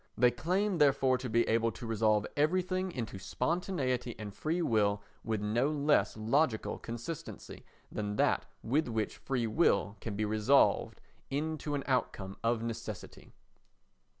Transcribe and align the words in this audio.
They 0.17 0.31
claim, 0.31 0.79
therefore, 0.79 1.19
to 1.19 1.29
be 1.29 1.47
able 1.47 1.71
to 1.73 1.85
resolve 1.85 2.25
everything 2.35 2.91
into 2.91 3.19
spontaneity 3.19 4.15
and 4.17 4.33
free 4.33 4.63
will 4.63 5.03
with 5.23 5.41
no 5.41 5.69
less 5.69 6.17
logical 6.17 6.79
consistency 6.79 7.63
than 7.91 8.15
that 8.15 8.47
with 8.63 8.87
which 8.87 9.17
freewill 9.17 9.97
can 10.01 10.15
be 10.15 10.25
resolved 10.25 11.01
into 11.29 11.75
an 11.75 11.83
outcome 11.85 12.35
of 12.43 12.63
necessity. 12.63 13.35